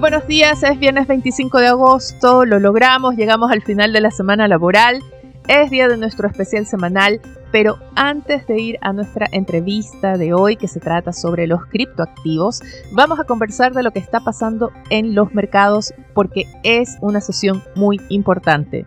[0.00, 4.48] Buenos días, es viernes 25 de agosto, lo logramos, llegamos al final de la semana
[4.48, 5.02] laboral,
[5.46, 7.20] es día de nuestro especial semanal,
[7.52, 12.62] pero antes de ir a nuestra entrevista de hoy que se trata sobre los criptoactivos,
[12.92, 17.62] vamos a conversar de lo que está pasando en los mercados porque es una sesión
[17.76, 18.86] muy importante.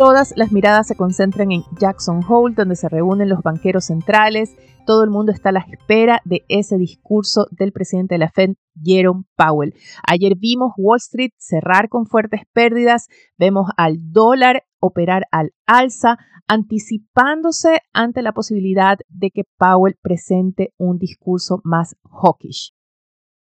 [0.00, 4.56] Todas las miradas se concentran en Jackson Hole, donde se reúnen los banqueros centrales.
[4.86, 8.52] Todo el mundo está a la espera de ese discurso del presidente de la Fed,
[8.82, 9.74] Jerome Powell.
[10.08, 16.16] Ayer vimos Wall Street cerrar con fuertes pérdidas, vemos al dólar operar al alza,
[16.48, 22.72] anticipándose ante la posibilidad de que Powell presente un discurso más hawkish.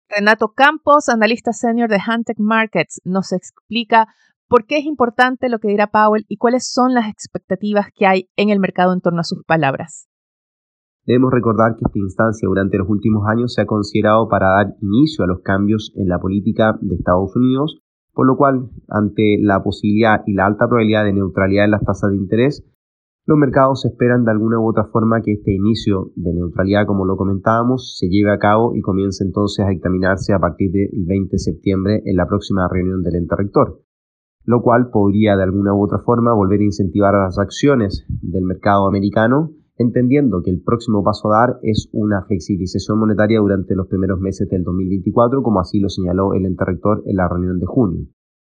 [0.09, 4.07] Renato Campos, analista senior de Hantec Markets, nos explica
[4.47, 8.29] ¿Por qué es importante lo que dirá Powell y cuáles son las expectativas que hay
[8.37, 10.07] en el mercado en torno a sus palabras?
[11.07, 15.25] Debemos recordar que esta instancia durante los últimos años se ha considerado para dar inicio
[15.25, 17.81] a los cambios en la política de Estados Unidos,
[18.13, 22.11] por lo cual, ante la posibilidad y la alta probabilidad de neutralidad en las tasas
[22.11, 22.65] de interés,
[23.27, 27.17] los mercados esperan de alguna u otra forma que este inicio de neutralidad, como lo
[27.17, 31.39] comentábamos, se lleve a cabo y comience entonces a examinarse a partir del 20 de
[31.39, 33.84] septiembre en la próxima reunión del ente rector
[34.45, 38.45] lo cual podría de alguna u otra forma volver a incentivar a las acciones del
[38.45, 43.89] mercado americano, entendiendo que el próximo paso a dar es una flexibilización monetaria durante los
[43.89, 47.67] primeros meses del 2024, como así lo señaló el ente rector en la reunión de
[47.67, 48.07] junio.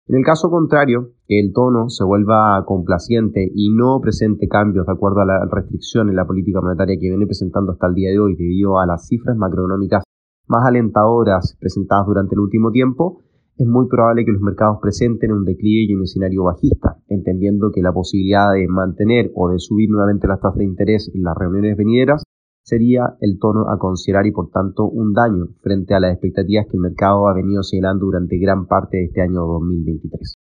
[0.07, 4.93] En el caso contrario, que el tono se vuelva complaciente y no presente cambios de
[4.93, 8.19] acuerdo a la restricción en la política monetaria que viene presentando hasta el día de
[8.19, 10.03] hoy debido a las cifras macroeconómicas
[10.47, 13.21] más alentadoras presentadas durante el último tiempo,
[13.59, 17.81] es muy probable que los mercados presenten un declive y un escenario bajista, entendiendo que
[17.81, 21.75] la posibilidad de mantener o de subir nuevamente las tasas de interés en las reuniones
[21.75, 22.23] venideras
[22.63, 26.77] sería el tono a considerar y por tanto un daño frente a las expectativas que
[26.77, 30.35] el mercado ha venido señalando durante gran parte de este año 2023.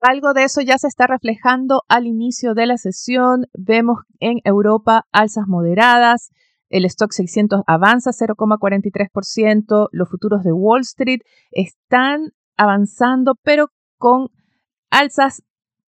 [0.00, 3.46] Algo de eso ya se está reflejando al inicio de la sesión.
[3.56, 6.32] Vemos en Europa alzas moderadas,
[6.72, 13.68] el stock 600 avanza 0,43%, los futuros de Wall Street están avanzando, pero
[13.98, 14.28] con
[14.90, 15.42] alzas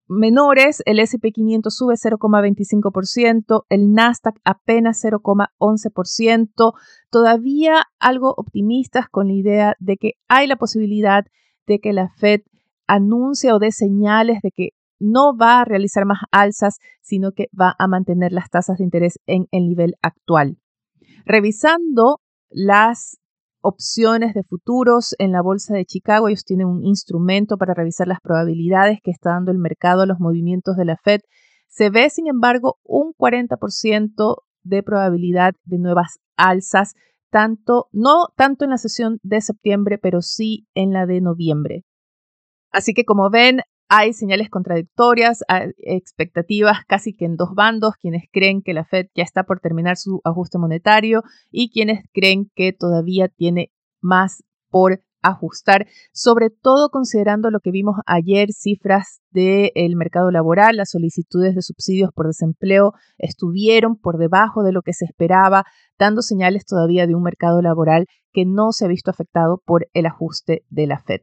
[0.06, 6.74] menores, el SP500 sube 0,25%, el Nasdaq apenas 0,11%,
[7.10, 11.24] todavía algo optimistas con la idea de que hay la posibilidad
[11.66, 12.42] de que la Fed
[12.86, 14.68] anuncie o dé señales de que
[15.00, 19.18] no va a realizar más alzas, sino que va a mantener las tasas de interés
[19.26, 20.58] en el nivel actual.
[21.24, 22.20] Revisando
[22.50, 23.18] las
[23.62, 28.20] opciones de futuros en la Bolsa de Chicago, ellos tienen un instrumento para revisar las
[28.20, 31.20] probabilidades que está dando el mercado a los movimientos de la Fed.
[31.66, 36.94] Se ve, sin embargo, un 40% de probabilidad de nuevas alzas,
[37.30, 41.84] tanto, no tanto en la sesión de septiembre, pero sí en la de noviembre.
[42.70, 48.24] Así que como ven, hay señales contradictorias, hay expectativas casi que en dos bandos, quienes
[48.32, 52.72] creen que la Fed ya está por terminar su ajuste monetario y quienes creen que
[52.72, 60.30] todavía tiene más por ajustar, sobre todo considerando lo que vimos ayer, cifras del mercado
[60.30, 65.64] laboral, las solicitudes de subsidios por desempleo estuvieron por debajo de lo que se esperaba,
[65.98, 70.06] dando señales todavía de un mercado laboral que no se ha visto afectado por el
[70.06, 71.20] ajuste de la Fed.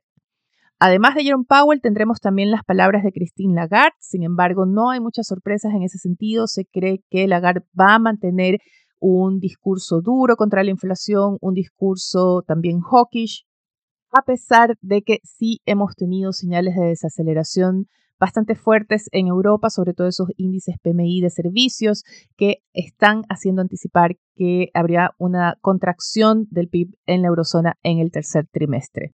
[0.84, 3.96] Además de Jerome Powell, tendremos también las palabras de Christine Lagarde.
[4.00, 6.48] Sin embargo, no hay muchas sorpresas en ese sentido.
[6.48, 8.58] Se cree que Lagarde va a mantener
[9.00, 13.46] un discurso duro contra la inflación, un discurso también hawkish,
[14.12, 17.86] a pesar de que sí hemos tenido señales de desaceleración
[18.20, 22.04] bastante fuertes en Europa, sobre todo esos índices PMI de servicios
[22.36, 28.10] que están haciendo anticipar que habría una contracción del PIB en la eurozona en el
[28.10, 29.14] tercer trimestre.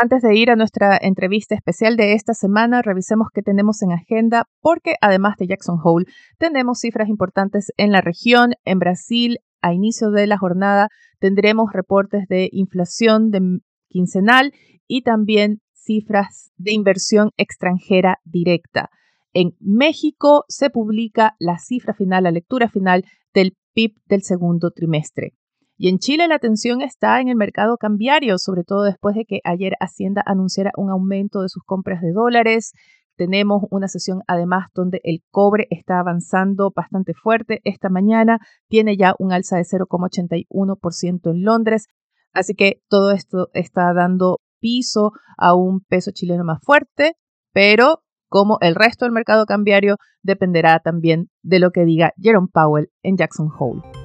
[0.00, 4.44] Antes de ir a nuestra entrevista especial de esta semana, revisemos qué tenemos en agenda,
[4.60, 6.06] porque además de Jackson Hole,
[6.38, 8.52] tenemos cifras importantes en la región.
[8.64, 10.86] En Brasil, a inicio de la jornada,
[11.18, 13.58] tendremos reportes de inflación de
[13.88, 14.52] quincenal
[14.86, 18.90] y también cifras de inversión extranjera directa.
[19.32, 23.04] En México se publica la cifra final, la lectura final
[23.34, 25.32] del PIB del segundo trimestre.
[25.78, 29.40] Y en Chile la atención está en el mercado cambiario, sobre todo después de que
[29.44, 32.72] ayer Hacienda anunciara un aumento de sus compras de dólares,
[33.18, 37.60] tenemos una sesión además donde el cobre está avanzando bastante fuerte.
[37.64, 38.38] Esta mañana
[38.68, 41.88] tiene ya un alza de 0,81% en Londres.
[42.32, 47.14] Así que todo esto está dando piso a un peso chileno más fuerte,
[47.52, 52.88] pero como el resto del mercado cambiario dependerá también de lo que diga Jerome Powell
[53.02, 53.97] en Jackson Hole.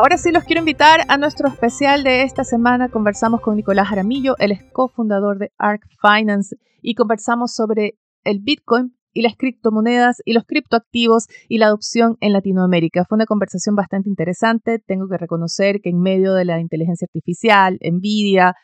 [0.00, 2.88] Ahora sí los quiero invitar a nuestro especial de esta semana.
[2.88, 8.96] Conversamos con Nicolás Jaramillo, el es cofundador de ARC Finance, y conversamos sobre el Bitcoin
[9.12, 13.04] y las criptomonedas y los criptoactivos y la adopción en Latinoamérica.
[13.04, 14.78] Fue una conversación bastante interesante.
[14.78, 18.54] Tengo que reconocer que en medio de la inteligencia artificial, Nvidia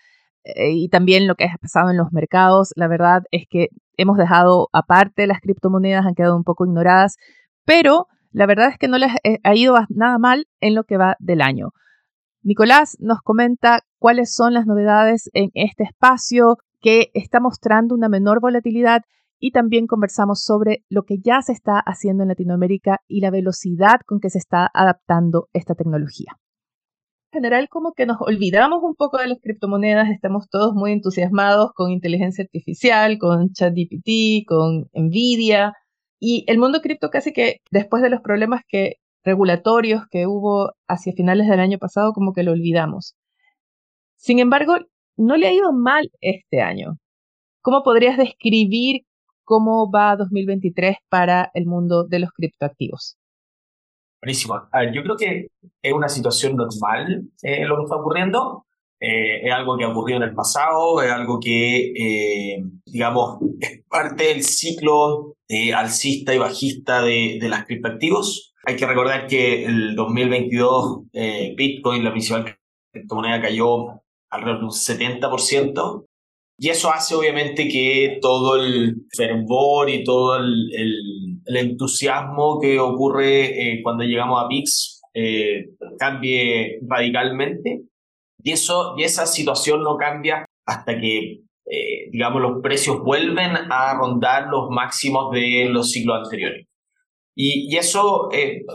[0.43, 3.69] eh, y también lo que ha pasado en los mercados, la verdad es que
[3.99, 7.17] hemos dejado aparte las criptomonedas, han quedado un poco ignoradas,
[7.67, 8.07] pero
[8.37, 11.17] la verdad es que no les eh, ha ido nada mal en lo que va
[11.21, 11.71] del año.
[12.43, 18.43] Nicolás nos comenta cuáles son las novedades en este espacio que está mostrando una menor
[18.43, 19.01] volatilidad
[19.41, 24.01] y también conversamos sobre lo que ya se está haciendo en Latinoamérica y la velocidad
[24.05, 26.37] con que se está adaptando esta tecnología.
[27.33, 31.71] En general, como que nos olvidamos un poco de las criptomonedas, estamos todos muy entusiasmados
[31.75, 35.73] con inteligencia artificial, con ChatGPT, con Nvidia,
[36.21, 41.13] y el mundo cripto casi que después de los problemas que regulatorios que hubo hacia
[41.13, 43.17] finales del año pasado, como que lo olvidamos.
[44.17, 44.77] Sin embargo,
[45.17, 46.99] no le ha ido mal este año.
[47.61, 49.03] ¿Cómo podrías describir
[49.47, 53.17] cómo va 2023 para el mundo de los criptoactivos.
[54.21, 54.61] Buenísimo.
[54.93, 55.47] yo creo que
[55.83, 58.66] es una situación normal eh, lo que está ocurriendo.
[59.01, 63.83] Eh, es algo que ha ocurrido en el pasado, es algo que, eh, digamos, es
[63.89, 65.35] parte del ciclo
[65.75, 68.55] alcista y bajista de, de las criptoactivos.
[68.65, 71.03] Hay que recordar que el 2022
[71.57, 72.57] Bitcoin, la principal
[72.93, 76.07] criptomoneda, cayó alrededor de un 70%.
[76.59, 83.75] Y eso hace obviamente que todo el fervor y todo el, el, entusiasmo que ocurre
[83.75, 87.83] eh, cuando llegamos a VIX eh, cambie radicalmente.
[88.47, 93.95] Y, eso, y esa situación no cambia hasta que, eh, digamos, los precios vuelven a
[93.95, 96.67] rondar los máximos de los ciclos anteriores.
[97.35, 98.29] Y, eso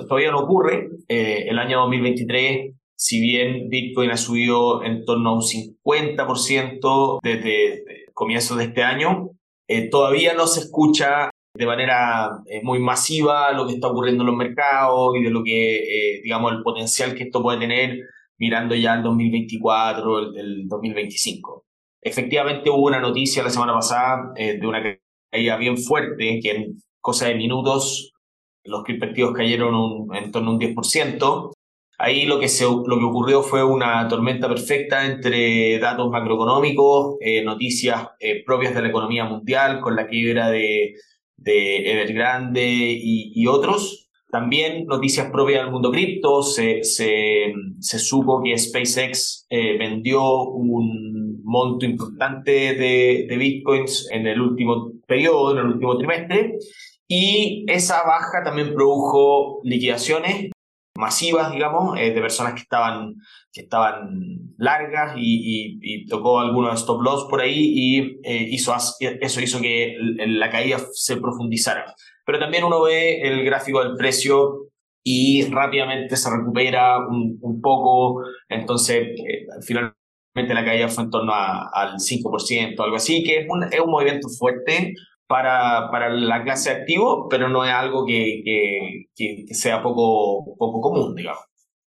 [0.07, 0.89] todavía no ocurre.
[1.07, 7.83] el año 2023 si bien Bitcoin ha subido en torno a un 50% desde
[8.13, 9.31] comienzos de este año,
[9.67, 14.27] eh, todavía no se escucha de manera eh, muy masiva lo que está ocurriendo en
[14.27, 18.01] los mercados y de lo que, eh, digamos, el potencial que esto puede tener
[18.41, 21.63] mirando ya el 2024, el, el 2025.
[22.01, 24.81] Efectivamente hubo una noticia la semana pasada de una
[25.31, 28.11] caída bien fuerte, que en cosa de minutos
[28.63, 31.51] los criptoactivos cayeron en torno a un 10%,
[32.03, 37.43] Ahí lo que, se, lo que ocurrió fue una tormenta perfecta entre datos macroeconómicos, eh,
[37.43, 40.95] noticias eh, propias de la economía mundial, con la quiebra de,
[41.37, 44.09] de Evergrande y, otros.
[44.31, 46.41] También noticias propias del mundo cripto.
[46.41, 54.39] Se, se, se, supo que SpaceX eh, vendió un monto importante de, bitcoins en el
[54.39, 56.57] último periodo, en el último trimestre.
[57.07, 60.49] Y esa baja también produjo liquidaciones
[60.95, 63.15] masivas, digamos, eh, de personas que estaban,
[63.51, 69.41] que estaban largas y, y, tocó algunos stop loss por ahí y eh, hizo, eso
[69.41, 71.93] hizo que la caída se profundizara.
[72.31, 74.69] Pero también uno ve el gráfico del precio
[75.03, 81.33] y rápidamente se recupera un, un poco, entonces eh, finalmente la caída fue en torno
[81.33, 84.93] a, al 5%, algo así, que es un, es un movimiento fuerte,
[85.27, 88.41] para, para la clase activo, pero no es algo que,
[89.13, 91.43] que, sea poco, poco común, digamos.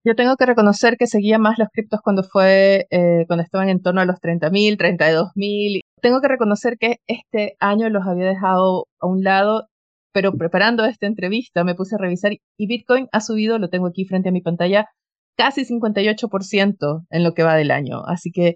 [0.06, 3.82] Yo tengo que reconocer que seguía más los criptos cuando fue, eh, cuando estaban en
[3.82, 5.80] torno a los 30.000, 32.000.
[6.02, 9.68] Tengo que reconocer que este año los había dejado a un lado,
[10.16, 14.06] pero preparando esta entrevista me puse a revisar y Bitcoin ha subido, lo tengo aquí
[14.06, 14.88] frente a mi pantalla,
[15.36, 18.02] casi 58% en lo que va del año.
[18.06, 18.56] Así que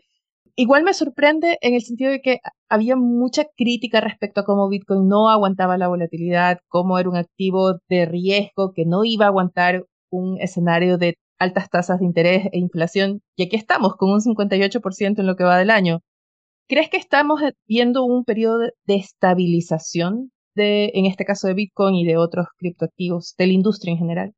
[0.56, 5.08] Igual me sorprende en el sentido de que había mucha crítica respecto a cómo Bitcoin
[5.08, 9.86] no aguantaba la volatilidad, cómo era un activo de riesgo que no iba a aguantar
[10.10, 13.22] un escenario de altas tasas de interés e inflación.
[13.38, 16.00] Y aquí estamos con un 58% en lo que va del año.
[16.68, 22.06] ¿Crees que estamos viendo un periodo de estabilización de, en este caso de Bitcoin y
[22.06, 24.34] de otros criptoactivos, de la industria en general?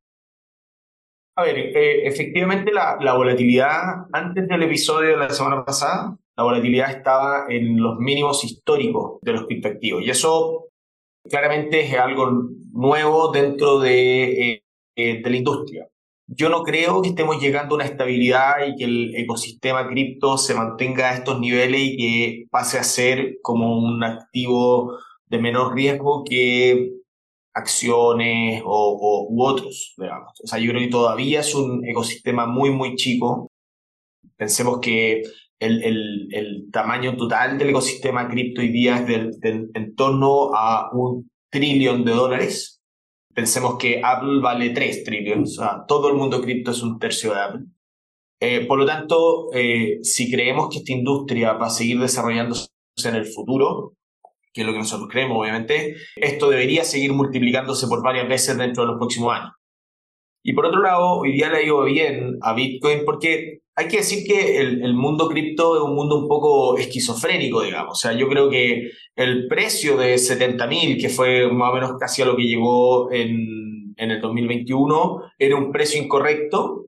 [1.34, 6.44] A ver, eh, efectivamente la, la, volatilidad, antes del episodio de la semana pasada, la
[6.44, 10.02] volatilidad estaba en los mínimos históricos de los criptoactivos.
[10.02, 10.68] Y eso
[11.28, 14.64] claramente es algo nuevo dentro de, eh,
[14.96, 15.88] eh, de la industria.
[16.34, 20.54] yo no creo que estemos llegando a una estabilidad y que el ecosistema cripto se
[20.54, 24.98] mantenga a estos niveles y que pase a ser como un activo
[25.32, 26.92] de menor riesgo que
[27.52, 30.32] acciones o, u otros, digamos.
[30.44, 33.50] O sea, yo creo que todavía es un ecosistema muy, muy chico.
[34.36, 35.24] Pensemos que
[35.58, 39.06] el, el, el tamaño total del ecosistema cripto hoy día es
[39.40, 42.82] del, en torno a un trillón de dólares
[43.34, 47.32] Pensemos que Apple vale 3 trillones, o sea, todo el mundo cripto es un tercio
[47.32, 47.62] de Apple.
[48.40, 52.68] Eh, por lo tanto, eh, si creemos que esta industria va a seguir desarrollándose
[53.04, 53.94] en el futuro,
[54.52, 58.84] que es lo que nosotros creemos, obviamente, esto debería seguir multiplicándose por varias veces dentro
[58.84, 59.52] de los próximos años.
[60.44, 64.26] Y por otro lado, hoy día le ha bien a Bitcoin porque hay que decir
[64.26, 67.92] que el, mundo cripto es un mundo un poco esquizofrénico, digamos.
[67.92, 72.22] O sea, yo creo que el precio de 70.000, que fue más o menos casi
[72.22, 76.86] a lo que llegó en, en el 2021, era un precio incorrecto,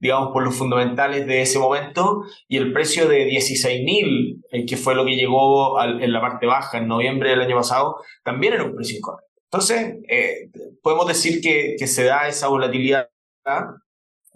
[0.00, 4.94] digamos, por los fundamentales de ese momento, y el precio de 16.000, eh, que fue
[4.94, 8.74] lo que llegó en la parte baja en noviembre del año pasado, también era un
[8.74, 9.26] precio incorrecto.
[9.44, 10.50] Entonces, eh,
[10.82, 13.08] podemos decir que, que se da esa volatilidad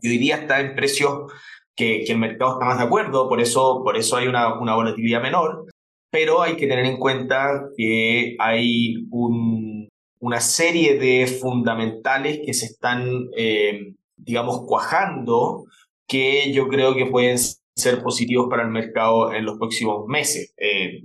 [0.01, 1.33] y hoy día está en precios
[1.77, 5.23] que, el mercado está más de acuerdo, por eso, por eso hay una, una volatilidad
[5.23, 5.67] menor,
[6.11, 9.89] pero hay que tener en cuenta que hay un,
[10.21, 15.65] una serie de fundamentales que se están, eh, digamos, cuajando
[16.07, 20.55] que yo creo que pueden ser positivos para el mercado en los próximos meses.
[20.57, 21.05] Eh,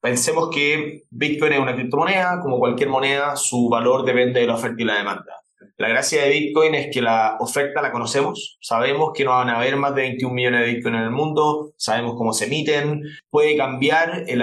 [0.00, 4.82] pensemos que Bitcoin es una criptomoneda, como cualquier moneda, su valor depende de la oferta
[4.82, 5.34] y la demanda.
[5.76, 9.58] La gracia de Bitcoin es que la oferta la conocemos, sabemos que no van a
[9.58, 13.56] haber más de 21 millones de Bitcoin en el mundo, sabemos cómo se emiten, puede
[13.56, 14.42] cambiar el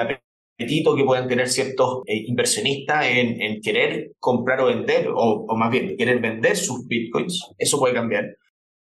[0.55, 5.95] apetito que pueden tener ciertos eh, inversionistas en, querer comprar o vender, o, más bien
[5.97, 8.25] querer vender sus Bitcoins, eso puede cambiar.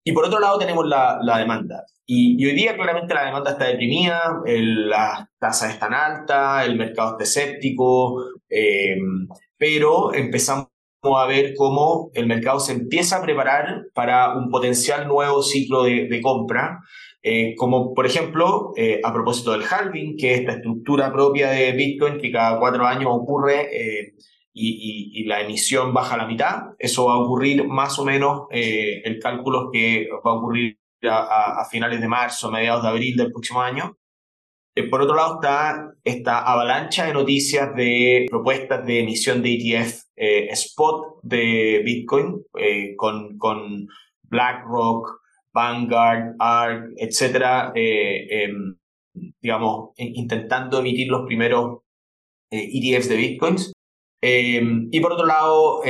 [0.04, 1.86] Y por otro lado tenemos la, demanda.
[2.06, 7.24] Y, hoy día claramente la demanda está deprimida, las tasas están altas, el mercado está
[7.24, 8.98] escéptico, eh,
[9.58, 10.70] pero empezamos
[11.04, 16.20] a ver cómo el mercado se empieza a preparar para un potencial nuevo ciclo de,
[16.22, 16.80] compra,
[17.30, 21.72] eh, como por ejemplo, eh, a propósito del halving, que es esta estructura propia de
[21.74, 24.14] Bitcoin que cada cuatro años ocurre eh,
[24.54, 26.64] y, la emisión baja a la mitad.
[26.78, 31.62] Eso va a ocurrir más o menos, el cálculo es que va a ocurrir a,
[31.62, 34.00] a finales de marzo, mediados de abril del próximo año.
[34.80, 40.04] Eh, por otro lado está esta avalancha de noticias de propuestas de emisión de ETF
[40.16, 43.88] eh, spot de Bitcoin eh, con, con
[44.24, 45.19] BlackRock,
[45.54, 48.76] Vanguard, ARK, etcétera, em,
[49.42, 51.80] digamos, intentando emitir los primeros
[52.52, 53.74] ETFs e de Bitcoins.
[54.22, 55.82] Em, y por otro lado,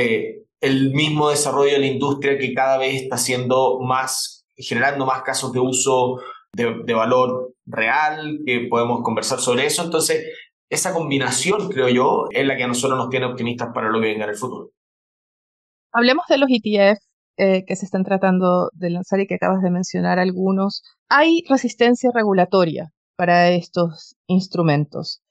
[0.62, 5.54] el mismo desarrollo de la industria que cada vez está siendo más, generando más casos
[5.54, 6.20] de uso
[6.54, 9.84] de, valor real, que podemos conversar sobre eso.
[9.84, 10.26] Entonces,
[10.70, 14.08] esa combinación, creo yo, es la que a nosotros nos tiene optimistas para lo que
[14.08, 14.72] venga en el futuro.
[15.92, 17.00] Hablemos de los ETF
[17.42, 20.84] eh, que se están tratando de lanzar y que acabas de mencionar algunos.
[21.08, 25.22] Hay resistencia regulatoria para estos instrumentos.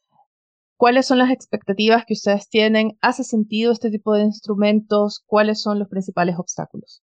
[0.78, 2.96] ¿Cuáles son las expectativas que ustedes tienen?
[3.02, 5.22] ¿Hace sentido este tipo de instrumentos?
[5.26, 7.02] ¿Cuáles son los principales obstáculos?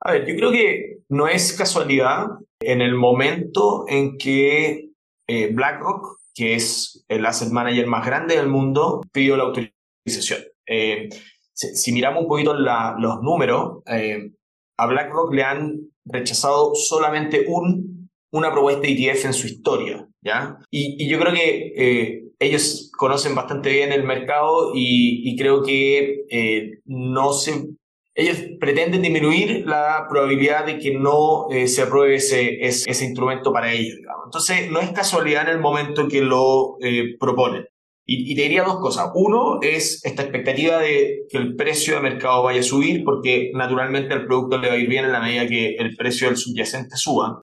[0.00, 2.24] A ver, yo creo que no es casualidad
[2.60, 4.88] en el momento en que
[5.28, 10.44] eh, BlackRock, que es el asset manager más grande del mundo, pidió la autorización.
[10.66, 11.10] Eh,
[11.54, 14.32] si, miramos un poquito los números, eh,
[14.76, 20.58] a BlackRock le han rechazado solamente un, una propuesta ETF en su historia, ¿ya?
[20.70, 27.32] Y, yo creo que ellos conocen bastante bien el mercado y, y creo que no
[27.32, 27.68] se
[28.14, 33.72] ellos pretenden disminuir la probabilidad de que no eh, se apruebe ese, ese, instrumento para
[33.72, 33.96] ellos.
[34.24, 37.66] Entonces, no es casualidad en el momento en que lo eh, proponen.
[38.06, 39.10] Y, te diría dos cosas.
[39.14, 44.12] Uno es esta expectativa de que el precio de mercado vaya a subir, porque naturalmente
[44.12, 46.96] al producto le va a ir bien en la medida que el precio del subyacente
[46.96, 47.40] suba.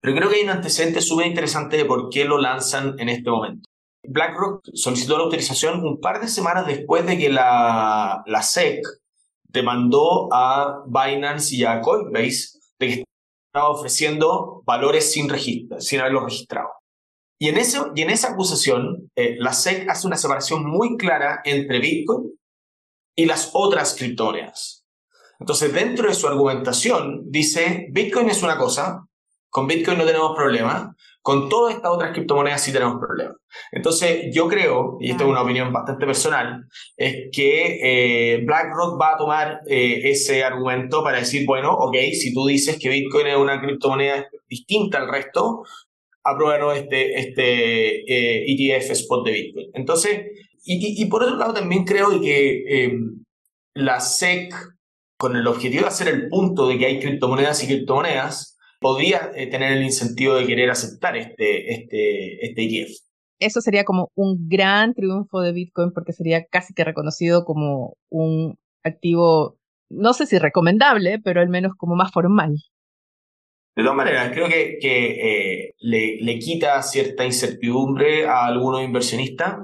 [0.00, 3.30] Pero creo que hay un antecedente súper interesante de por qué lo lanzan en este
[3.30, 3.68] momento.
[4.06, 8.80] BlackRock solicitó la autorización un par de semanas después de que la, la SEC
[9.44, 13.04] demandó a Binance y a Coinbase de que
[13.46, 16.68] estaba ofreciendo valores sin registro, sin haberlos registrado.
[17.38, 21.40] Y en, eso, y en esa acusación, eh, la SEC hace una separación muy clara
[21.44, 22.32] entre Bitcoin
[23.16, 24.84] y las otras criptomonedas.
[25.40, 29.04] Entonces, dentro de su argumentación, dice, Bitcoin es una cosa,
[29.50, 33.36] con Bitcoin no tenemos problema, Con todas estas otras criptomonedas sí tenemos problemas.
[33.72, 39.14] Entonces, yo creo, y esto es una opinión bastante personal, es que eh, BlackRock va
[39.14, 43.36] a tomar eh, ese argumento para decir, bueno, ok, si tú dices que Bitcoin es
[43.36, 45.62] una criptomoneda distinta al resto,
[46.24, 49.70] apruebo este, este ETF spot de Bitcoin.
[49.74, 50.22] Entonces,
[50.64, 52.88] y, y, por otro lado también creo que
[53.74, 54.54] la SEC,
[55.18, 59.46] con el objetivo de hacer el punto de que hay criptomonedas y criptomonedas, podría eh,
[59.46, 62.90] tener el incentivo de querer aceptar este, este, este ETF.
[63.40, 68.56] Eso sería como un gran triunfo de Bitcoin porque sería casi que reconocido como un
[68.84, 69.56] activo,
[69.90, 72.56] no sé si recomendable, pero al menos como más formal.
[73.76, 75.06] De todas maneras, creo que, que
[75.66, 79.56] eh, le, le, quita cierta incertidumbre a algunos inversionistas.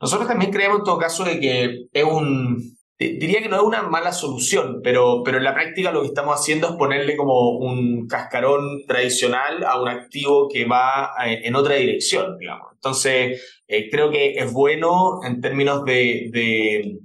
[0.00, 3.82] Nosotros también creemos en todo caso de que es un, diría que no es una
[3.82, 8.06] mala solución, pero, pero en la práctica lo que estamos haciendo es ponerle como un
[8.06, 12.68] cascarón tradicional a un activo que va eh, en otra dirección, digamos.
[12.74, 16.98] Entonces, eh, creo que es bueno en términos de, de,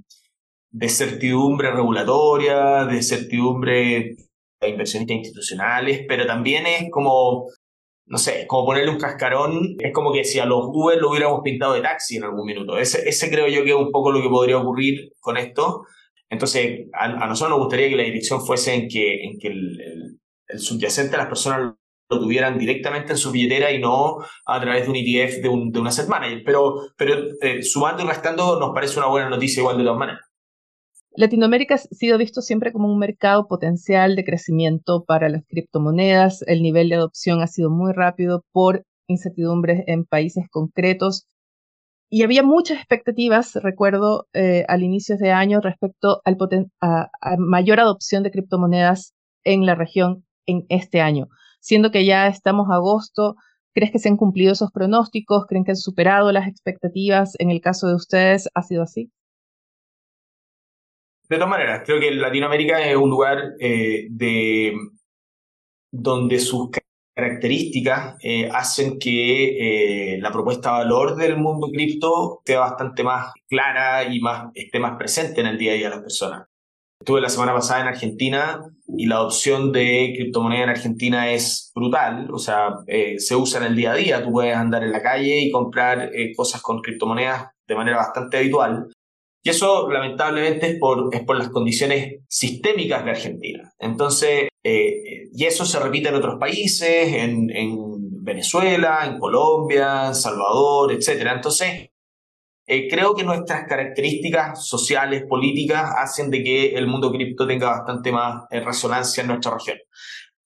[0.71, 4.15] de certidumbre regulatoria, de certidumbre
[4.67, 7.47] inversionistas institucionales, pero también es como
[8.09, 11.41] no sé, como ponerle un cascarón, es como que si a los Uber lo hubiéramos
[11.43, 12.77] pintado de taxi en algún minuto.
[12.79, 15.85] Ese, ese creo yo que es un poco lo que podría ocurrir con esto.
[16.27, 20.19] Entonces, a, nosotros nos gustaría que la dirección fuese en que, en que el,
[20.57, 21.75] subyacente las personas
[22.09, 25.71] lo tuvieran directamente en su billetera y no a través de un ETF de, un,
[25.71, 26.41] de una set manager.
[26.43, 30.28] Pero, pero eh, sumando y restando nos parece una buena noticia igual de todas maneras.
[31.15, 36.43] Latinoamérica ha sido visto siempre como un mercado potencial de crecimiento para las criptomonedas.
[36.43, 41.27] El nivel de adopción ha sido muy rápido por incertidumbres en países concretos.
[42.11, 46.37] Y había muchas expectativas, recuerdo, eh, al inicio de año respecto al
[46.81, 49.13] a, mayor adopción de criptomonedas
[49.43, 51.27] en la región en este año.
[51.59, 53.35] Siendo que ya estamos a agosto,
[53.73, 55.45] ¿crees que se han cumplido esos pronósticos?
[55.47, 57.33] ¿Creen que han superado las expectativas?
[57.39, 59.11] En el caso de ustedes, ¿ha sido así?
[61.29, 64.75] De todas maneras, creo que Latinoamérica es un lugar eh, de,
[65.91, 66.71] donde sus
[67.15, 73.31] características eh, hacen que eh, la propuesta de valor del mundo cripto sea bastante más
[73.47, 76.47] clara y más, esté más presente en el día a día de las personas.
[76.99, 82.27] Estuve la semana pasada en Argentina y la adopción de criptomoneda en Argentina es brutal,
[82.33, 82.79] o sea,
[83.17, 86.11] se usa en el día a día, tú puedes andar en la calle y comprar
[86.35, 88.89] cosas con criptomonedas de manera bastante habitual.
[89.41, 93.73] Y eso lamentablemente es por, es por las condiciones sistémicas de Argentina.
[93.79, 100.15] Entonces, eh, y eso se repite en otros países, en, en, Venezuela, en Colombia, en
[100.15, 101.31] Salvador, etc.
[101.33, 101.89] Entonces,
[102.67, 108.11] eh, creo que nuestras características sociales, políticas, hacen de que el mundo cripto tenga bastante
[108.11, 109.79] más eh, resonancia en nuestra región.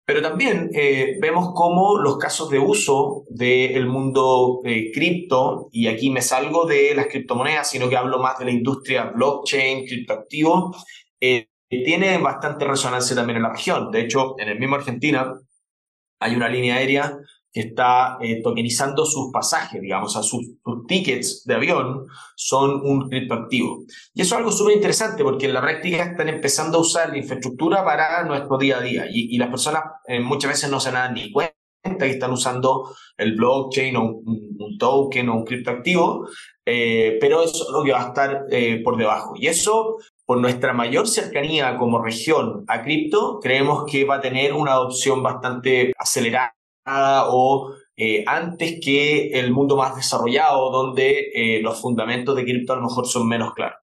[0.06, 6.10] Pero también eh, vemos cómo los casos de uso del mundo eh, cripto, y aquí
[6.10, 10.76] me salgo de las criptomonedas, sino que hablo más de la industria blockchain, criptoactivo,
[11.22, 13.92] eh, tiene bastante resonancia también en la región.
[13.92, 15.34] De hecho, en el mismo Argentina
[16.20, 17.18] hay una línea aérea
[17.54, 20.44] está eh, tokenizando sus pasajes, digamos, a sus,
[20.88, 23.84] tickets de avión son un criptoactivo.
[24.14, 27.18] Y eso es algo súper interesante porque en la práctica están empezando a usar la
[27.18, 31.14] infraestructura para nuestro día a día y, las personas eh, muchas veces no se dan
[31.14, 36.28] ni cuenta que están usando el blockchain o un, token o un criptoactivo,
[36.66, 38.46] eh, pero eso es lo que va a estar
[38.84, 39.34] por debajo.
[39.36, 44.54] Y eso, por nuestra mayor cercanía como región a cripto, creemos que va a tener
[44.54, 46.54] una adopción bastante acelerada
[46.86, 52.78] o eh, antes que el mundo más desarrollado, donde eh, los fundamentos de cripto a
[52.78, 53.80] lo mejor son menos claros.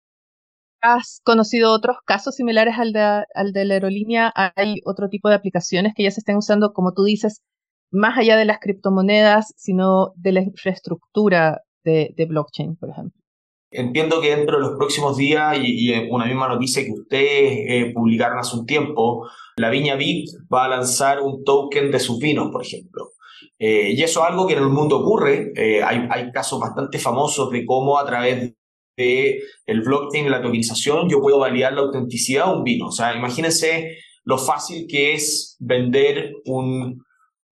[0.82, 4.32] ¿Has conocido otros casos similares al de, al de la aerolínea?
[4.34, 7.42] ¿Hay otro tipo de aplicaciones que ya se estén usando, como tú dices,
[7.92, 13.19] más allá de las criptomonedas, sino de la infraestructura de, de blockchain, por ejemplo?
[13.72, 18.38] Entiendo que dentro de los próximos días, y, una misma noticia que ustedes eh, publicaron
[18.38, 22.62] hace un tiempo, la Viña Vic va a lanzar un token de sus vinos, por
[22.62, 23.10] ejemplo.
[23.58, 25.52] Eh, y eso es algo que en el mundo ocurre.
[25.54, 28.54] Eh, hay, hay, casos bastante famosos de cómo a través
[28.96, 32.88] de el blockchain la tokenización yo puedo validar la autenticidad de un vino.
[32.88, 37.04] O sea, imagínense lo fácil que es vender un,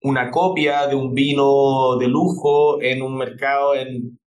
[0.03, 4.19] una copia de un vino de lujo en un mercado en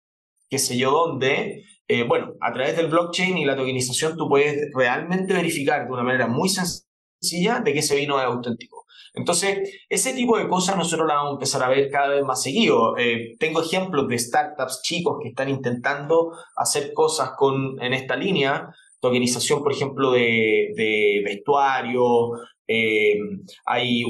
[0.48, 4.70] qué sé yo dónde, eh, bueno, a través del blockchain y la tokenización tú puedes
[4.74, 8.84] realmente verificar de una manera muy sencilla de que ese vino es auténtico.
[9.14, 12.42] Entonces, ese tipo de cosas nosotros las vamos a empezar a ver cada vez más
[12.42, 12.96] seguido.
[12.96, 18.74] Eh, tengo ejemplos de startups chicos que están intentando hacer cosas con, en esta línea,
[19.00, 22.30] tokenización, por ejemplo, de, de vestuario,
[22.66, 23.18] eh,
[23.66, 24.04] hay,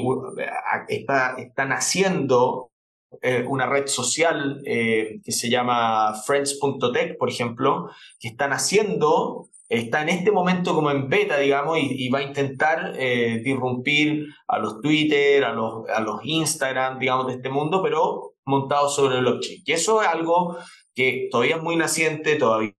[0.87, 2.71] está, están haciendo
[3.21, 10.01] eh, una red social eh, que se llama friends.tech, por ejemplo, que están haciendo, está
[10.01, 14.81] en este momento como en beta, digamos, y, va a intentar eh, disrumpir a los
[14.81, 19.61] Twitter, a los, a los Instagram, digamos, de este mundo, pero montado sobre blockchain.
[19.65, 20.57] Y eso es algo
[20.93, 22.73] que todavía es muy naciente, todavía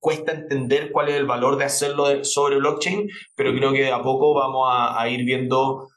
[0.00, 4.02] cuesta entender cuál es el valor de hacerlo sobre blockchain, pero creo que de a
[4.02, 5.88] poco vamos a, ir viendo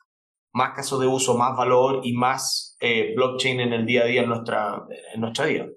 [0.54, 4.22] más casos de uso, más valor y más eh, blockchain en el día a día
[4.22, 5.68] en nuestra, en nuestra vida.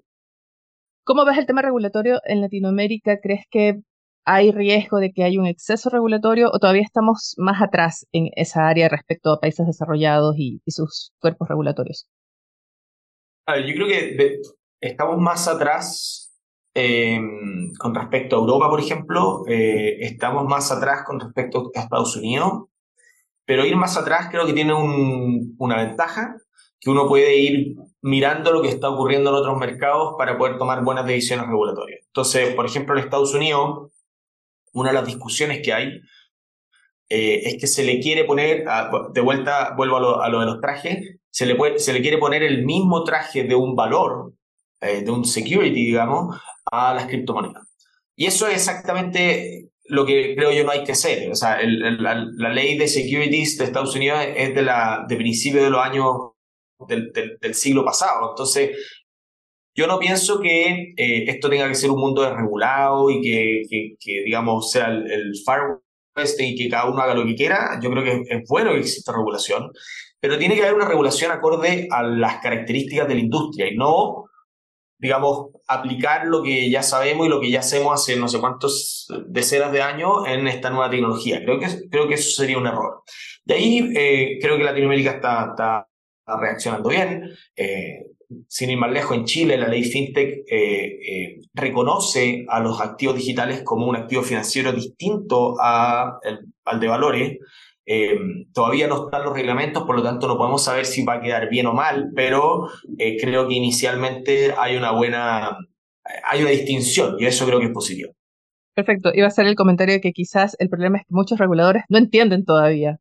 [1.03, 3.19] ¿Cómo ves el tema regulatorio en Latinoamérica?
[3.21, 3.81] ¿Crees que
[4.25, 8.67] hay riesgo de que haya un exceso regulatorio o todavía estamos más atrás en esa
[8.67, 12.07] área respecto a países desarrollados y, sus cuerpos regulatorios?
[13.47, 14.41] yo creo que
[14.81, 16.27] estamos más atrás
[16.79, 22.15] Em, con respecto a Europa, por ejemplo, eh, estamos más atrás con respecto a Estados
[22.15, 22.65] Unidos,
[23.47, 26.35] pero ir más atrás creo que tiene una ventaja,
[26.81, 30.83] que uno puede ir mirando lo que está ocurriendo en otros mercados para poder tomar
[30.83, 32.01] buenas decisiones regulatorias.
[32.07, 33.93] Entonces, por ejemplo, en Estados Unidos,
[34.73, 36.01] una de las discusiones que hay
[37.07, 38.65] eh, es que se le quiere poner,
[39.13, 42.65] de vuelta vuelvo a lo, de los trajes, se le, se le quiere poner el
[42.65, 44.33] mismo traje de un valor
[44.81, 46.37] eh, de un security, digamos,
[46.69, 47.65] a las criptomonedas.
[48.13, 51.31] Y eso es exactamente lo que creo yo no hay que hacer.
[51.31, 55.69] O sea, la, ley de securities de Estados Unidos es de, la, de principio de
[55.69, 56.15] los años
[56.87, 58.31] del, del, siglo pasado.
[58.31, 58.71] Entonces,
[59.75, 64.23] yo no pienso que eh, esto tenga que ser un mundo desregulado y que, que,
[64.23, 65.79] digamos, sea el, el, Far
[66.15, 67.79] West y que cada uno haga lo que quiera.
[67.81, 69.71] Yo creo que es bueno que exista regulación,
[70.19, 74.25] pero tiene que haber una regulación acorde a las características de la industria y no
[74.99, 79.07] digamos, aplicar lo que ya sabemos y lo que ya hacemos hace no sé cuántos
[79.27, 81.43] decenas de años en esta nueva tecnología.
[81.43, 83.03] Creo que, creo que eso sería un error.
[83.45, 85.87] De ahí eh, creo que Latinoamérica está, está,
[86.39, 87.29] reaccionando bien.
[87.55, 88.05] Eh,
[88.49, 93.61] sin ir más lejos, en Chile la ley FinTech eh, reconoce a los activos digitales
[93.63, 96.19] como un activo financiero distinto a
[96.65, 97.37] al de valores.
[97.89, 98.19] Eh,
[98.53, 101.49] todavía no están los reglamentos, por lo tanto no podemos saber si va a quedar
[101.49, 105.57] bien o mal, pero eh, creo que inicialmente hay una buena,
[106.29, 108.11] hay una distinción y eso creo que es positivo.
[108.75, 111.83] Perfecto, iba a ser el comentario de que quizás el problema es que muchos reguladores
[111.87, 112.99] no entienden todavía.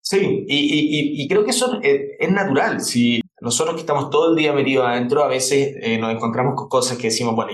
[0.00, 2.80] Sí, y, y, creo que eso es, natural.
[2.80, 6.68] Si nosotros que estamos todo el día metidos adentro, a veces eh, nos encontramos con
[6.68, 7.52] cosas que decimos, bueno,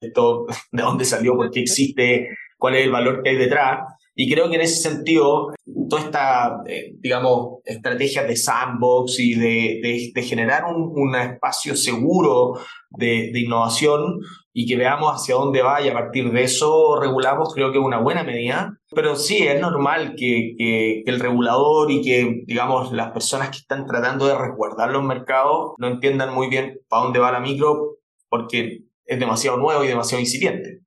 [0.00, 2.28] esto de dónde salió, por qué existe,
[2.58, 3.80] cuál es el valor que hay detrás.
[4.14, 5.52] Y creo que en ese sentido,
[5.88, 12.58] toda esta, eh, digamos, estrategia de sandbox y de, de, generar un, un, espacio seguro
[12.90, 14.20] de, de, innovación
[14.52, 17.84] y que veamos hacia dónde va y a partir de eso regulamos, creo que es
[17.84, 18.76] una buena medida.
[18.94, 23.58] Pero sí, es normal que, que, que el regulador y que, digamos, las personas que
[23.58, 27.98] están tratando de resguardar los mercados no entiendan muy bien para dónde va la micro
[28.28, 30.80] porque es demasiado nuevo y demasiado incipiente.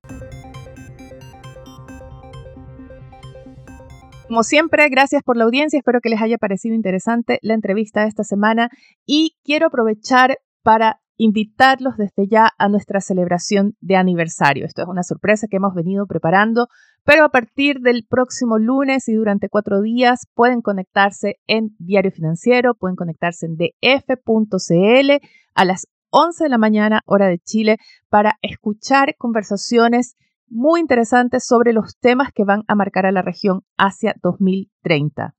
[4.33, 5.77] Como siempre, gracias por la audiencia.
[5.77, 8.71] Espero que les haya parecido interesante la entrevista de esta semana
[9.05, 14.65] y quiero aprovechar para invitarlos desde ya a nuestra celebración de aniversario.
[14.65, 16.67] Esto es una sorpresa que hemos venido preparando,
[17.03, 22.73] pero a partir del próximo lunes y durante cuatro días pueden conectarse en Diario Financiero,
[22.73, 25.11] pueden conectarse en df.cl
[25.53, 27.77] a las 11 de la mañana, hora de Chile,
[28.09, 30.15] para escuchar conversaciones
[30.53, 35.33] muy interesantes sobre los temas que van a marcar a la región hacia 2030.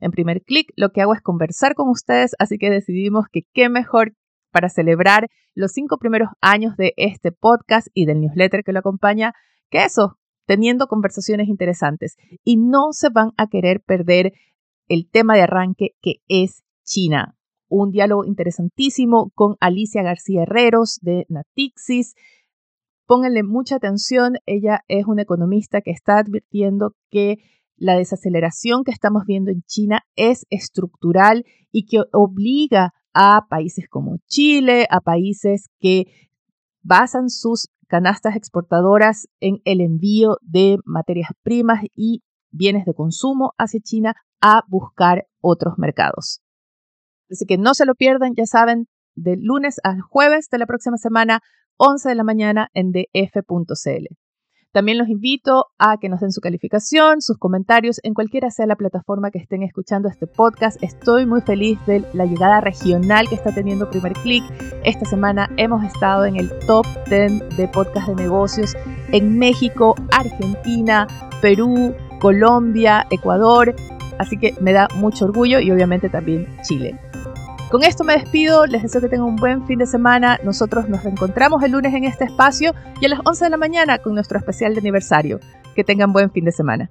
[0.00, 3.68] En primer clic, lo que hago es conversar con ustedes, así que decidimos que qué
[3.68, 4.14] mejor
[4.52, 9.32] para celebrar los cinco primeros años de este podcast y del newsletter que lo acompaña
[9.68, 12.16] que eso, teniendo conversaciones interesantes.
[12.44, 14.32] Y no se van a querer perder
[14.86, 17.34] el tema de arranque que es China.
[17.68, 22.14] Un diálogo interesantísimo con Alicia García Herreros de Natixis,
[23.06, 27.36] Pónganle mucha atención, ella es una economista que está advirtiendo que
[27.76, 34.18] la desaceleración que estamos viendo en China es estructural y que obliga a países como
[34.26, 36.04] Chile, a países que
[36.82, 43.80] basan sus canastas exportadoras en el envío de materias primas y bienes de consumo hacia
[43.80, 46.40] China a buscar otros mercados.
[47.30, 50.96] Así que no se lo pierdan, ya saben, de lunes al jueves de la próxima
[50.96, 51.40] semana
[51.84, 54.06] 11 de la mañana en df.cl.
[54.70, 58.76] También los invito a que nos den su calificación, sus comentarios en cualquiera sea la
[58.76, 60.80] plataforma que estén escuchando este podcast.
[60.80, 64.44] Estoy muy feliz de la llegada regional que está teniendo Primer Click.
[64.84, 68.76] Esta semana hemos estado en el top 10 de podcast de negocios
[69.10, 71.08] en México, Argentina,
[71.42, 73.74] Perú, Colombia, Ecuador.
[74.20, 76.96] Así que me da mucho orgullo y obviamente también Chile.
[77.72, 80.38] Con esto me despido, les deseo que tengan un buen fin de semana.
[80.44, 83.96] Nosotros nos reencontramos el lunes en este espacio y a las 11 de la mañana
[83.96, 85.40] con nuestro especial de aniversario.
[85.74, 86.90] Que tengan buen fin de semana.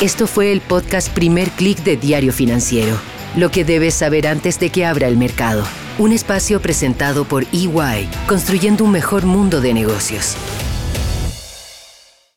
[0.00, 2.96] Esto fue el podcast Primer Click de Diario Financiero.
[3.36, 5.64] Lo que debes saber antes de que abra el mercado.
[5.98, 10.36] Un espacio presentado por EY, construyendo un mejor mundo de negocios.